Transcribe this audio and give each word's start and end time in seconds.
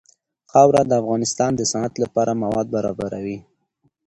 خاوره 0.51 0.81
د 0.87 0.91
افغانستان 1.01 1.51
د 1.55 1.61
صنعت 1.71 1.93
لپاره 2.03 2.31
مواد 2.43 2.67
برابروي. 2.75 3.37